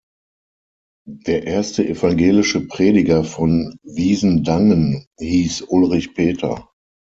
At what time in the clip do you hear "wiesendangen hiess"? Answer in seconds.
3.83-5.61